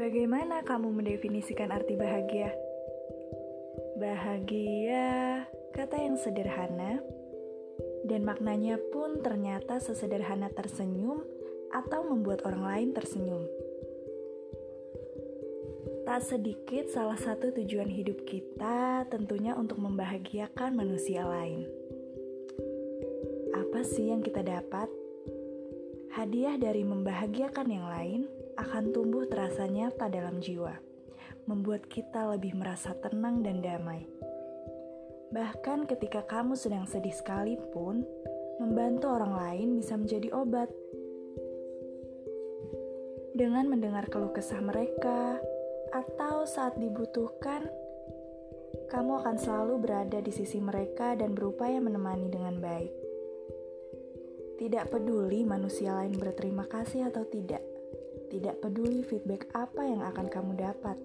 [0.00, 2.56] Bagaimana kamu mendefinisikan arti bahagia?
[4.00, 5.44] Bahagia,
[5.76, 7.04] kata yang sederhana,
[8.08, 11.20] dan maknanya pun ternyata sesederhana tersenyum
[11.68, 13.44] atau membuat orang lain tersenyum.
[16.08, 21.68] Tak sedikit salah satu tujuan hidup kita tentunya untuk membahagiakan manusia lain.
[23.52, 24.88] Apa sih yang kita dapat?
[26.16, 30.74] Hadiah dari membahagiakan yang lain akan tumbuh terasa nyata dalam jiwa,
[31.46, 34.08] membuat kita lebih merasa tenang dan damai.
[35.30, 38.02] Bahkan ketika kamu sedang sedih sekalipun,
[38.58, 40.66] membantu orang lain bisa menjadi obat.
[43.34, 45.38] Dengan mendengar keluh kesah mereka,
[45.94, 47.66] atau saat dibutuhkan,
[48.90, 52.94] kamu akan selalu berada di sisi mereka dan berupaya menemani dengan baik.
[54.58, 57.79] Tidak peduli manusia lain berterima kasih atau tidak
[58.30, 60.96] tidak peduli feedback apa yang akan kamu dapat.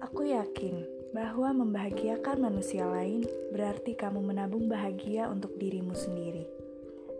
[0.00, 0.82] Aku yakin
[1.14, 3.22] bahwa membahagiakan manusia lain
[3.54, 6.48] berarti kamu menabung bahagia untuk dirimu sendiri,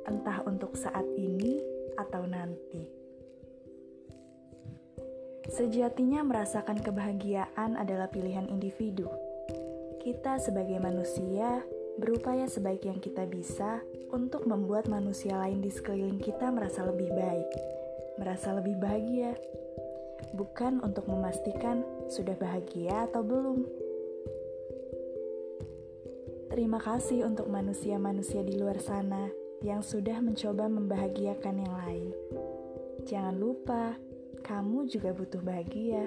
[0.09, 1.63] entah untuk saat ini
[1.95, 3.05] atau nanti.
[5.45, 9.07] Sejatinya, merasakan kebahagiaan adalah pilihan individu.
[10.03, 11.63] Kita, sebagai manusia,
[11.99, 17.49] berupaya sebaik yang kita bisa untuk membuat manusia lain di sekeliling kita merasa lebih baik,
[18.19, 19.35] merasa lebih bahagia,
[20.35, 23.67] bukan untuk memastikan sudah bahagia atau belum.
[26.55, 29.27] Terima kasih untuk manusia-manusia di luar sana
[29.59, 32.11] yang sudah mencoba membahagiakan yang lain.
[33.11, 33.99] Jangan lupa,
[34.47, 36.07] kamu juga butuh bahagia.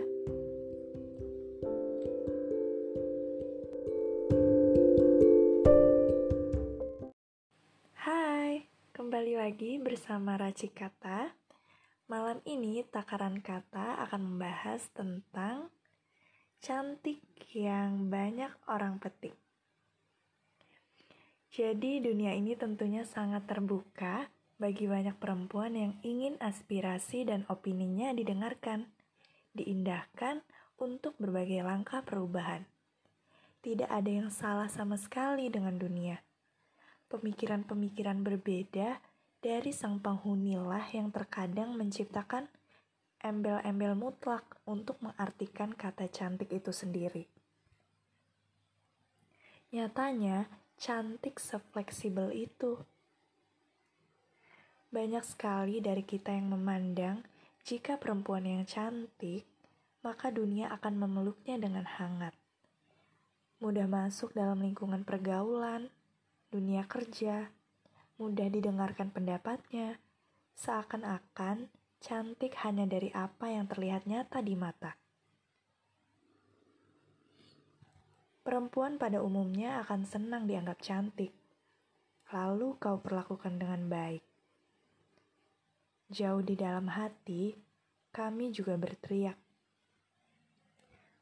[9.28, 11.28] Kembali lagi bersama Raci Kata.
[12.08, 15.68] Malam ini takaran kata akan membahas tentang
[16.64, 17.20] cantik
[17.52, 19.36] yang banyak orang petik.
[21.52, 28.88] Jadi dunia ini tentunya sangat terbuka bagi banyak perempuan yang ingin aspirasi dan opininya didengarkan,
[29.52, 30.40] diindahkan
[30.80, 32.64] untuk berbagai langkah perubahan.
[33.60, 36.24] Tidak ada yang salah sama sekali dengan dunia
[37.08, 39.00] pemikiran-pemikiran berbeda
[39.38, 42.50] dari sang penghunilah yang terkadang menciptakan
[43.22, 47.30] embel-embel mutlak untuk mengartikan kata cantik itu sendiri.
[49.74, 50.50] Nyatanya,
[50.80, 52.82] cantik sefleksibel itu.
[54.88, 57.22] Banyak sekali dari kita yang memandang
[57.68, 59.44] jika perempuan yang cantik,
[60.00, 62.32] maka dunia akan memeluknya dengan hangat.
[63.60, 65.92] Mudah masuk dalam lingkungan pergaulan,
[66.48, 67.52] dunia kerja,
[68.18, 70.02] mudah didengarkan pendapatnya,
[70.58, 71.70] seakan-akan
[72.02, 74.98] cantik hanya dari apa yang terlihat nyata di mata.
[78.42, 81.30] Perempuan pada umumnya akan senang dianggap cantik,
[82.34, 84.24] lalu kau perlakukan dengan baik.
[86.08, 87.54] Jauh di dalam hati,
[88.16, 89.36] kami juga berteriak.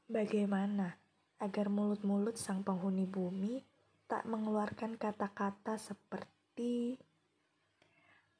[0.05, 0.93] Bagaimana
[1.41, 3.65] agar mulut-mulut sang penghuni bumi
[4.05, 6.34] tak mengeluarkan kata-kata seperti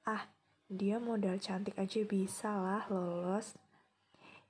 [0.08, 0.32] Ah,
[0.72, 3.60] dia modal cantik aja bisa lah lolos.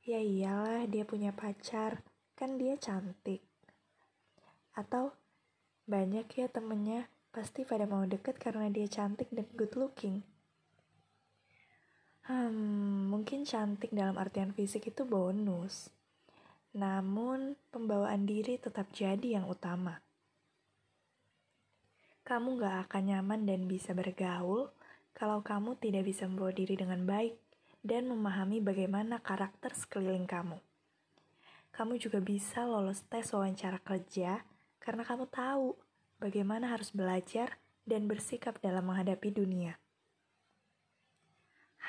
[0.06, 2.06] Ya iyalah dia punya pacar,
[2.38, 3.42] kan dia cantik.
[4.78, 5.18] Atau
[5.90, 10.22] banyak ya temennya pasti pada mau deket karena dia cantik dan good looking.
[12.30, 15.90] Hmm, mungkin cantik dalam artian fisik itu bonus.
[16.78, 20.05] Namun, pembawaan diri tetap jadi yang utama
[22.26, 24.74] kamu gak akan nyaman dan bisa bergaul
[25.14, 27.38] kalau kamu tidak bisa membawa diri dengan baik
[27.86, 30.58] dan memahami bagaimana karakter sekeliling kamu.
[31.70, 34.42] Kamu juga bisa lolos tes wawancara kerja
[34.82, 35.78] karena kamu tahu
[36.18, 39.78] bagaimana harus belajar dan bersikap dalam menghadapi dunia.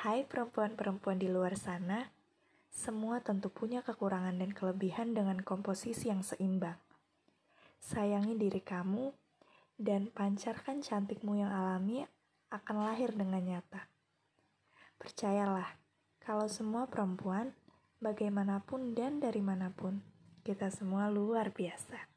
[0.05, 2.13] Hai perempuan-perempuan di luar sana,
[2.69, 6.77] semua tentu punya kekurangan dan kelebihan dengan komposisi yang seimbang.
[7.81, 9.17] Sayangi diri kamu
[9.77, 12.09] dan pancarkan cantikmu yang alami
[12.49, 13.89] akan lahir dengan nyata.
[14.97, 15.77] Percayalah,
[16.25, 17.53] kalau semua perempuan,
[18.01, 20.01] bagaimanapun dan dari mana pun,
[20.41, 22.16] kita semua luar biasa.